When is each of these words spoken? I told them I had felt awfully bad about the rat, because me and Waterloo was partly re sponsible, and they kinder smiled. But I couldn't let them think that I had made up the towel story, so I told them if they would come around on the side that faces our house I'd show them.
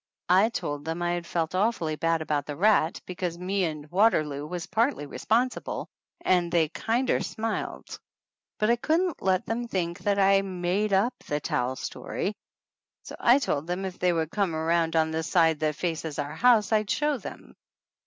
I 0.29 0.49
told 0.49 0.83
them 0.83 1.03
I 1.03 1.11
had 1.11 1.27
felt 1.27 1.53
awfully 1.53 1.95
bad 1.95 2.23
about 2.23 2.47
the 2.47 2.55
rat, 2.55 2.99
because 3.05 3.37
me 3.37 3.65
and 3.65 3.85
Waterloo 3.91 4.47
was 4.47 4.65
partly 4.65 5.05
re 5.05 5.19
sponsible, 5.19 5.85
and 6.21 6.51
they 6.51 6.69
kinder 6.69 7.19
smiled. 7.19 7.99
But 8.57 8.71
I 8.71 8.77
couldn't 8.77 9.21
let 9.21 9.45
them 9.45 9.67
think 9.67 9.99
that 9.99 10.17
I 10.17 10.31
had 10.37 10.45
made 10.45 10.91
up 10.91 11.13
the 11.27 11.39
towel 11.39 11.75
story, 11.75 12.33
so 13.03 13.15
I 13.19 13.37
told 13.37 13.67
them 13.67 13.85
if 13.85 13.99
they 13.99 14.11
would 14.11 14.31
come 14.31 14.55
around 14.55 14.95
on 14.95 15.11
the 15.11 15.21
side 15.21 15.59
that 15.59 15.75
faces 15.75 16.17
our 16.17 16.33
house 16.33 16.71
I'd 16.71 16.89
show 16.89 17.19
them. 17.19 17.53